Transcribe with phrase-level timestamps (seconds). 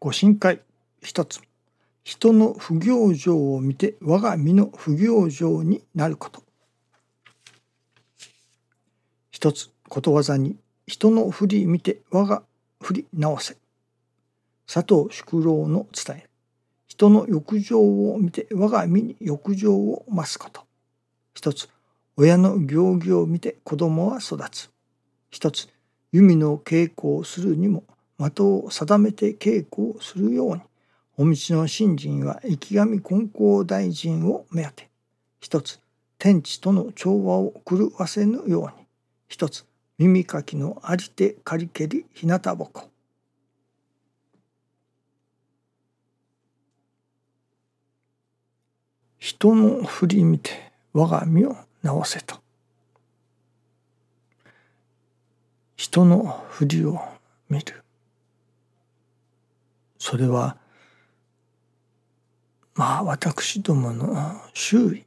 [0.00, 0.60] ご神会
[1.02, 1.40] 一つ。
[2.04, 6.44] 人の不行状を見て我が身の不行状になること。
[9.32, 10.56] 一つことわざに
[10.86, 12.44] 人の振り見て我が
[12.80, 13.56] 振り直せ。
[14.72, 16.28] 佐藤宿老の伝え。
[16.86, 20.62] 人の欲情を見て我が身に欲情を増すこと。
[21.34, 21.68] 一つ
[22.16, 24.70] 親の行儀を見て子供は育つ。
[25.32, 25.68] 一つ
[26.12, 27.82] 弓の稽古をするにも
[28.18, 30.62] 的を定めて稽古をするように
[31.20, 34.88] お道の信心は生神金光大臣を目当て。
[35.40, 35.80] 一つ
[36.16, 38.86] 天地との調和を狂わせぬように。
[39.26, 39.66] 一つ
[39.98, 42.88] 耳かきのありてかりけりひなたぼこ。
[49.18, 52.36] 人の振り見て我が身を直せと。
[55.76, 57.00] 人の振りを
[57.48, 57.82] 見る。
[59.98, 60.56] それは
[62.74, 65.04] まあ私どもの周囲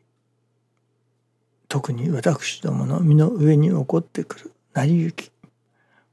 [1.70, 5.32] 特に私どもの身の上に起こってくる成り行き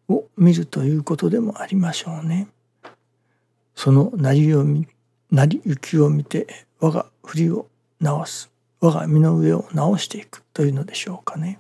[0.08, 2.46] を見るということでもありましょうね。
[3.74, 4.64] その成りを
[5.30, 6.46] 成り行きを見て
[6.78, 7.66] 我が振りを
[8.00, 11.58] 直す我が身の上を直していくというのでしょうかね。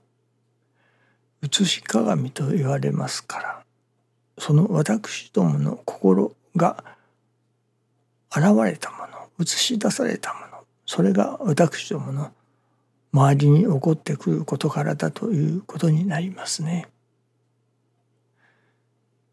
[1.42, 3.64] 写し鏡と言われますから
[4.38, 6.84] その私どもの心が
[8.30, 10.46] 現れたもの映し出されたもの
[10.86, 12.32] それが私どもの
[13.12, 16.88] 周りに起こってくる事柄だということになりますね。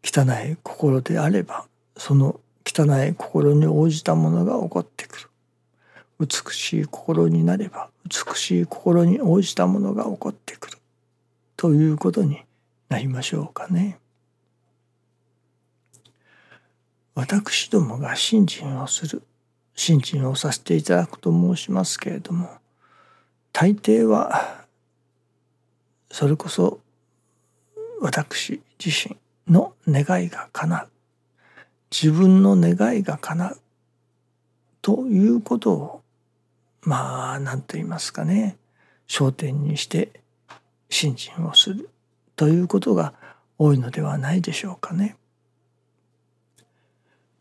[0.02, 1.66] 汚い心であれば
[1.96, 5.28] その汚い心に応じたものが起こってくる。
[6.18, 10.78] 美しい心になれば美しい心に応じたものが起こってくる
[11.56, 12.40] ということに
[12.88, 13.98] なりましょうかね。
[17.16, 19.22] 私どもが信心をする
[19.74, 22.50] 信心をさせていただくと申しますけれども
[23.54, 24.66] 大抵は
[26.10, 26.78] それこそ
[28.02, 29.16] 私自身
[29.48, 30.88] の願いが叶う
[31.90, 33.60] 自分の願いが叶う
[34.82, 36.02] ということを
[36.82, 38.58] まあ何と言いますかね
[39.08, 40.20] 焦点にして
[40.90, 41.88] 信心をする
[42.36, 43.14] ということが
[43.58, 45.16] 多いのではないでしょうかね。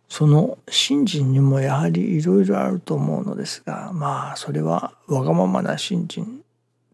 [0.07, 6.41] その信心にもやはりいろいろあると思うのですがまあそれはわがままな信心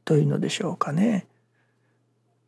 [0.06, 1.28] というのでしょうかね。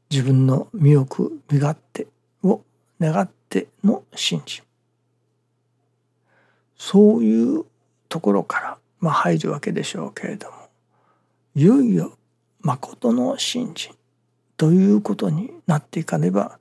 [0.10, 2.08] 自分の身よく身勝手
[2.44, 2.62] を
[3.00, 4.64] 願っての信心
[6.78, 7.66] そういう
[8.10, 10.56] ところからまあ、入るわけでしょうけれども
[11.56, 12.18] いよいよ
[12.62, 13.94] 誠の信心
[14.56, 16.58] ということになっていかねば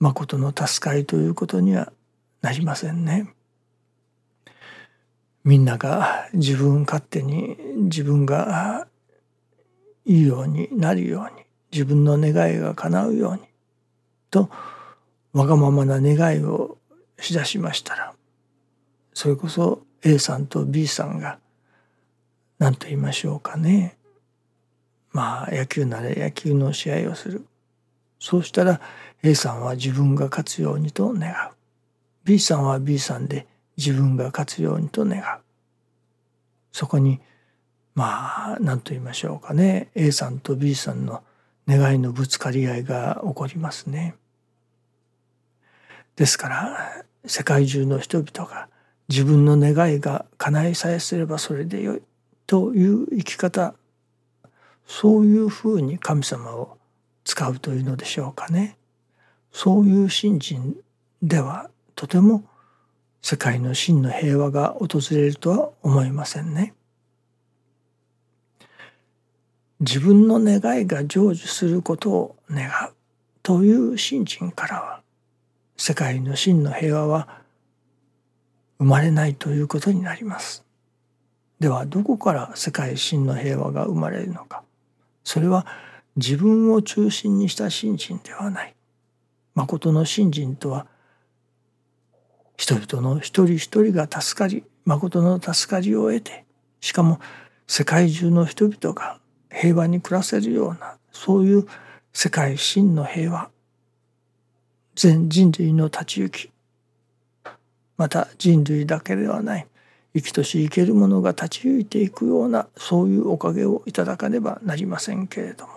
[0.00, 1.92] 誠の助かりということには
[2.40, 3.34] なりませんね。
[5.44, 8.86] みんなが自分勝手に自分が
[10.04, 13.40] いいようになるように自分の願いが叶うように
[14.30, 14.50] と
[15.32, 16.78] わがままな願いを
[17.18, 18.14] しだしましたら
[19.14, 21.38] それこそ A さんと B さんが
[22.58, 23.96] 何と言いましょうかね。
[25.12, 27.46] まあ野球なら野球の試合をする。
[28.20, 28.80] そうしたら
[29.22, 31.57] A さんは自分が勝つようにと願う。
[32.28, 33.46] B さんは B さんで
[33.78, 35.22] 自分が勝つようにと願う
[36.72, 37.20] そこに
[37.94, 41.22] まあ何と言いましょうかね A さんと B さんの
[41.66, 44.14] 願いのぶつかり合いが起こりますね。
[46.16, 48.68] ですから世界中の人々が
[49.08, 52.02] 自分の願いが叶いさえすればそれでよい
[52.46, 53.74] という生き方
[54.86, 56.76] そういうふうに神様を
[57.24, 58.76] 使うというのでしょうかね。
[59.50, 60.76] そういう信心
[61.22, 62.44] ではとても
[63.22, 66.72] 世界の真の平和が訪れるとは思いませんね。
[69.80, 72.94] 自分の願いが成就することを願う
[73.42, 75.02] という信心からは
[75.76, 77.42] 世界の真の平和は
[78.78, 80.64] 生まれないということになります。
[81.58, 84.62] ではどこから世界真の平和が生まれるのか
[85.24, 85.66] それは
[86.14, 88.76] 自分を中心にした信心ではない
[89.56, 90.86] 誠の信心とは
[92.58, 96.44] 人々の一人一人が助かり誠の助かりを得て
[96.80, 97.20] しかも
[97.68, 99.20] 世界中の人々が
[99.50, 101.66] 平和に暮らせるようなそういう
[102.12, 103.50] 世界真の平和
[104.96, 106.50] 全人類の立ち行き
[107.96, 109.66] また人類だけではない
[110.14, 115.72] 生きとし生けるものが立ち行いていくようなそういうおかげをいただかねばなりませんけれども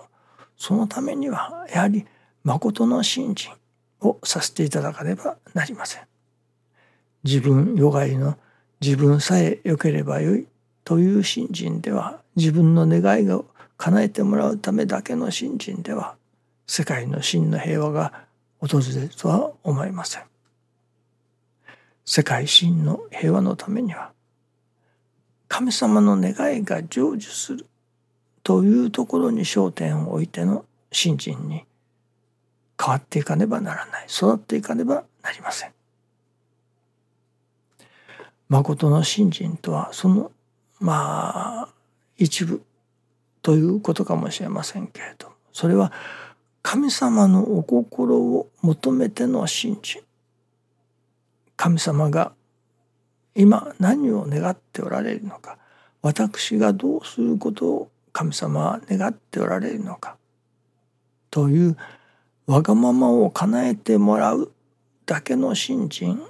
[0.57, 2.05] そのためにはやはり
[2.43, 3.53] 誠の信心
[4.01, 6.10] をさせていただかねばなりません。
[7.23, 8.38] 自分よがいの
[8.79, 10.47] 自分さえ良ければよい
[10.83, 13.45] という信心では自分の願いを
[13.77, 16.15] 叶えてもらうためだけの信心では
[16.68, 18.13] 世界の真の平和が
[18.59, 20.23] 訪れるとは思いません。
[22.06, 24.12] 世界真の平和のためには
[25.47, 27.65] 神様の願いが成就する
[28.44, 31.63] というところに焦点を置いての信心に
[32.79, 35.71] 変わっていかねばならない育っていかねばなりません。
[38.51, 40.30] 誠の信心とはその
[40.81, 41.69] まあ
[42.18, 42.62] 一部
[43.42, 45.94] ということかもしれませんけれどもそれは
[46.62, 50.01] 神様のお心を求めての信心。
[51.56, 52.33] 神様が
[53.36, 55.57] 今何を願っておられるのか
[56.01, 60.18] 私がどうすることを神様は願っておられるのか
[61.30, 61.77] という
[62.48, 64.51] わがままを叶えてもらう
[65.06, 66.21] だけの信心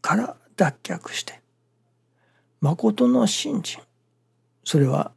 [0.00, 1.40] から脱却して
[2.60, 3.82] 誠の信心。
[4.64, 5.12] それは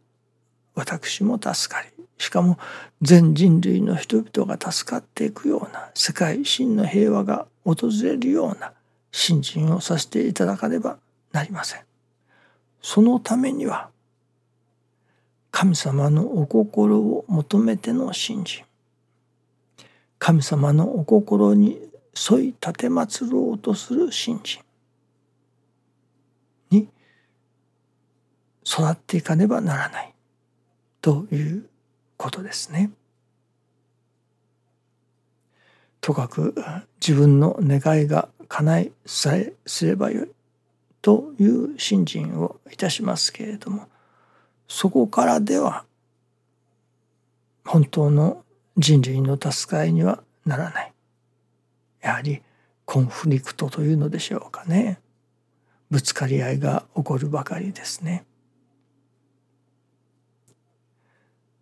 [0.76, 2.60] 私も助かりしかも
[3.02, 8.74] 全人類の人々が助かっていくような世界真の平和が訪れるような
[9.12, 10.98] 信心をさせていただかねば
[11.32, 11.82] なりません。
[12.80, 13.90] そのためには
[15.50, 18.64] 神様のお心を求めての信心。
[20.20, 21.80] 神様のお心に
[22.14, 22.74] 沿い奉
[23.32, 24.62] ろうとする信心。
[28.66, 30.13] 育っていかねばならない
[31.02, 31.66] という
[32.18, 32.92] ことですね。
[36.02, 36.56] とかく
[37.00, 40.31] 自分の願いが叶いさえすればよい
[41.02, 43.88] という信心をいたしますけれども
[44.68, 45.86] そこからでは
[47.66, 48.44] 本当の
[48.78, 50.94] 人類の助かりにはならない
[52.02, 52.42] やはり
[52.86, 55.00] コンフリクトというのでしょうかね
[55.90, 58.24] ぶつかり合いが起こるばかりですね。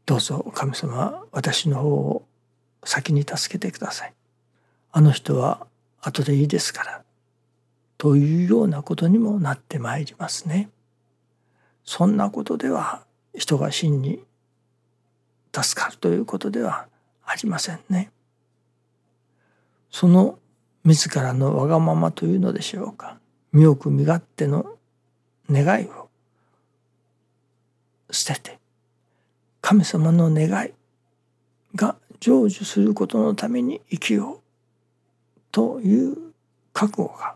[0.10, 2.26] どうぞ神様私の方を
[2.84, 4.14] 先に助けてください。
[4.92, 5.68] あの人は
[6.02, 7.04] 後でいいですから
[8.00, 10.72] というようなことにもなってまいりますね。
[11.86, 14.24] そんなことでは人が真に
[15.56, 16.88] 助かるということでは
[17.24, 18.10] ありませんね。
[19.92, 20.40] その
[20.86, 23.20] 自らのわがままというのでしょうか
[23.52, 24.76] 身をく身勝手の
[25.52, 26.10] 願いを
[28.10, 28.59] 捨てて
[29.70, 30.72] 神様の願い
[31.76, 34.40] が成就することのために生きよう
[35.52, 36.34] という
[36.74, 37.36] 覚悟が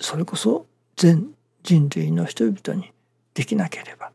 [0.00, 0.66] それこそ
[0.96, 1.28] 全
[1.62, 2.90] 人類の人々に
[3.34, 4.10] できなければ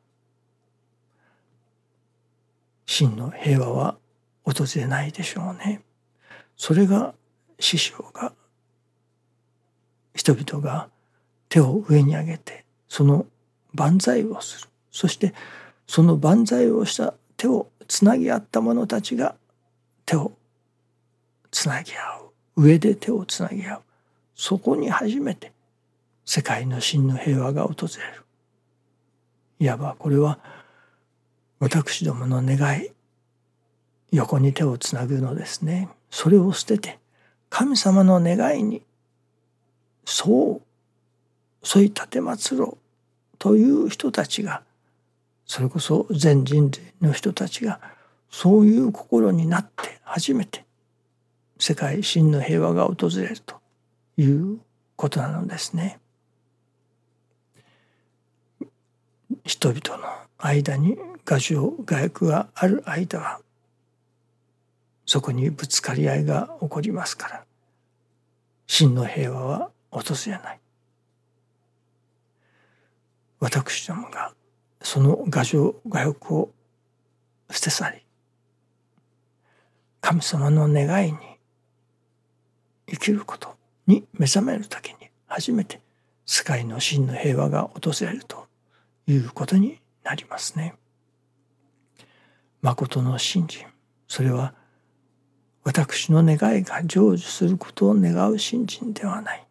[2.86, 3.96] 真の平和は
[4.44, 5.82] 訪れないでしょうね。
[6.58, 7.14] それが
[7.58, 8.34] 師匠が
[10.14, 10.90] 人々が
[11.48, 13.26] 手を上に上げてその
[13.74, 15.34] 万歳をするそして
[15.88, 19.36] その万歳をした手をつなぎ合った者たちが
[20.06, 20.34] 手を
[21.52, 22.28] つなぎ合う。
[22.58, 23.82] 上で手をつなぎ合う。
[24.36, 25.52] そこに初めて
[26.26, 28.24] 世界の真の平和が訪れる。
[29.60, 30.40] いわばこれは
[31.60, 32.92] 私どもの願い。
[34.12, 35.90] 横に手をつなぐのですね。
[36.10, 37.00] それを捨てて
[37.50, 38.84] 神様の願いに
[40.06, 40.62] そう
[41.66, 44.64] 添い立てまつろうという人たちが
[45.48, 47.80] それこそ全人類の人たちが
[48.30, 50.66] そういう心になって初めて
[51.58, 53.56] 世界真の平和が訪れると
[54.18, 54.60] いう
[54.98, 56.00] ことなのですね。
[59.46, 63.40] 人々の間に画情画欲がある間は
[65.06, 67.46] そこにぶつかり合いが起こりますから
[68.68, 70.60] 真の平和は訪れない。
[73.40, 74.34] 私どもが
[74.82, 76.52] その画情画欲を
[77.52, 77.98] 捨て去り
[80.02, 81.18] 神様の願いに
[82.90, 83.56] 生きること
[83.88, 85.82] に目覚める時に初めて
[86.26, 88.48] 世界の真の平和が訪れると
[89.08, 90.76] いうことになりますね。
[92.62, 93.66] 誠の信心
[94.08, 94.54] それは
[95.64, 99.48] 私の願いが成就することを願う信心ではない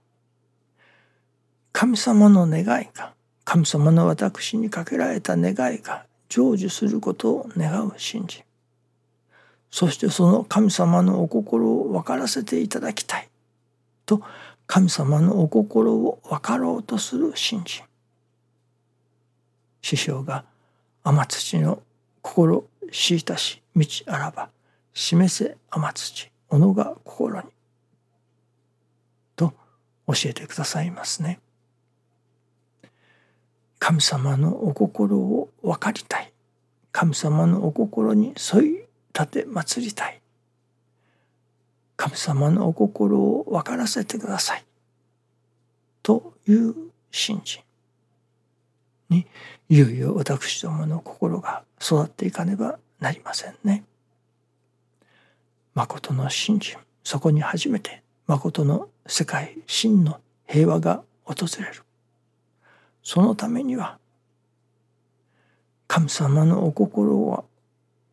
[1.73, 3.13] 神様の願いが
[3.47, 8.43] 神様の私にかけられた願いが成就することを願う信心
[9.71, 13.29] そしてその神様のお心を分からせていただきたい。
[14.05, 14.21] と
[14.67, 17.85] 神様のお心を分かろうとする信心
[19.81, 20.45] 師匠が
[21.05, 21.83] 天土の
[22.23, 24.49] 心しいたし道あらば
[24.93, 27.49] 示せ天土己が心に。
[29.37, 29.53] と
[30.09, 31.39] 教えてくださいますね。
[33.79, 36.33] 神様のお心を分かりたい。
[36.93, 40.21] 神様のお心に沿い立て祭りたい。
[41.97, 44.65] 神様のお心を分からせてください。
[46.03, 46.75] という
[47.11, 47.63] 信心
[49.09, 49.27] に
[49.69, 53.85] いよいよ私どもの心が育っていかねばなりませんね。
[55.75, 61.86] 誠の信心そこに初めて誠の世界真の平和が訪れる。
[63.07, 63.99] そのためには
[65.87, 67.45] 神様のお心は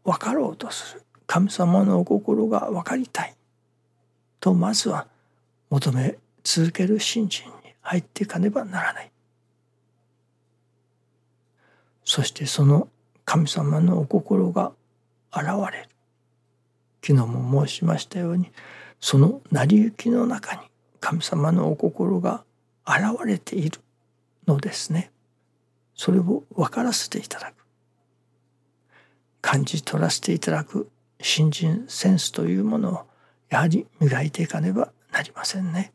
[0.03, 1.01] 分かろうとする。
[1.25, 3.33] 神様のお心が分かりたい
[4.39, 5.07] とまずは
[5.71, 9.11] 求め続ける信心に入っていかねばならない。
[12.05, 12.87] そしてその
[13.25, 14.73] 神様のお心が
[15.35, 15.89] 現れる。
[17.03, 18.51] 昨日も申しましたように
[18.99, 20.61] その成り行きの中に
[20.99, 22.43] 神様のお心が
[22.85, 23.82] 現れている。
[24.47, 25.11] のですね。
[25.95, 27.65] それを分からせていただく。
[29.41, 30.89] 感じ取らせていただく。
[31.21, 33.01] 新人センスというものを
[33.49, 35.93] やはり磨いていかねばなりませんね。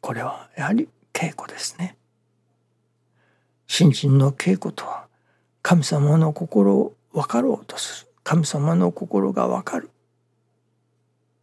[0.00, 1.96] これはやはり稽古ですね。
[3.66, 5.06] 新人の稽古とは
[5.62, 8.12] 神様の心を分かろうとする。
[8.22, 9.90] 神様の心が分かる。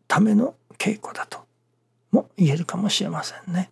[0.08, 1.39] ための稽古だと
[2.12, 3.72] も言えるかもしれませんね。